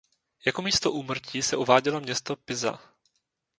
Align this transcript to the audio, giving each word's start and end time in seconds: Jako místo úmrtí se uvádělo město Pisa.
Jako 0.45 0.61
místo 0.61 0.91
úmrtí 0.91 1.41
se 1.41 1.57
uvádělo 1.57 1.99
město 2.01 2.35
Pisa. 2.35 2.79